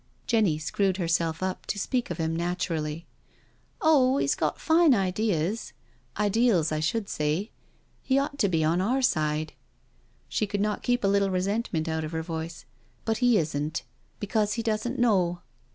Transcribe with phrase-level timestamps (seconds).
[0.25, 3.05] Jenny screwed herself up to speak of him naturally:"
[3.83, 5.73] Oh, he's got fine ideas—
[6.17, 7.51] ideals, I should say.
[8.01, 9.53] He ought to be on our side
[10.27, 12.65] "—she could not keep a little resentment out of her voice—"
[13.05, 13.83] but he isn't—
[14.19, 15.41] because he doesn't know.